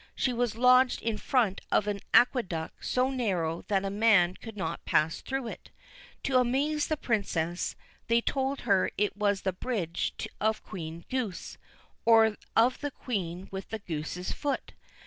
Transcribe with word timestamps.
She 0.15 0.33
was 0.33 0.55
lodged 0.57 1.03
in 1.03 1.19
front 1.19 1.61
of 1.71 1.85
an 1.85 1.99
aqueduct 2.11 2.83
so 2.83 3.11
narrow 3.11 3.61
that 3.67 3.85
a 3.85 3.91
man 3.91 4.33
could 4.33 4.57
not 4.57 4.83
pass 4.83 5.21
through 5.21 5.45
it. 5.45 5.69
To 6.23 6.39
amuse 6.39 6.87
the 6.87 6.97
Princess, 6.97 7.75
they 8.07 8.19
told 8.19 8.61
her 8.61 8.89
it 8.97 9.15
was 9.15 9.41
the 9.43 9.53
bridge 9.53 10.11
of 10.39 10.63
Queen 10.63 11.05
Goose, 11.11 11.59
or 12.03 12.35
of 12.55 12.81
the 12.81 12.89
queen 12.89 13.47
with 13.51 13.69
the 13.69 13.77
goose's 13.77 14.31
foot. 14.31 14.73